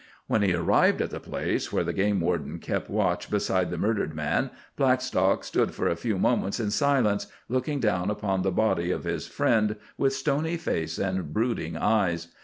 When 0.25 0.41
he 0.41 0.55
arrived 0.55 0.99
at 0.99 1.11
the 1.11 1.19
place 1.19 1.71
where 1.71 1.83
the 1.83 1.93
game 1.93 2.21
warden 2.21 2.57
kept 2.57 2.89
watch 2.89 3.29
beside 3.29 3.69
the 3.69 3.77
murdered 3.77 4.15
man, 4.15 4.49
Blackstock 4.75 5.43
stood 5.43 5.75
for 5.75 5.87
a 5.87 5.95
few 5.95 6.17
moments 6.17 6.59
in 6.59 6.71
silence, 6.71 7.27
looking 7.49 7.79
down 7.79 8.09
upon 8.09 8.41
the 8.41 8.49
body 8.49 8.89
of 8.89 9.03
his 9.03 9.27
friend 9.27 9.75
with 9.99 10.13
stony 10.13 10.57
face 10.57 10.97
and 10.97 11.31
brooding 11.31 11.77
eyes. 11.77 12.29